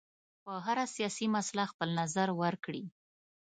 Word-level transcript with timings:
په 0.43 0.53
هره 0.65 0.85
سیاسي 0.95 1.27
مسله 1.35 1.63
خپل 1.71 1.89
نظر 2.01 2.27
ورکړي. 2.41 2.83